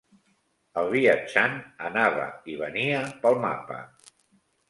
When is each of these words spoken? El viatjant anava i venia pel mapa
El 0.81 0.87
viatjant 0.93 1.59
anava 1.89 2.25
i 2.53 2.57
venia 2.63 3.01
pel 3.27 3.37
mapa 3.47 3.77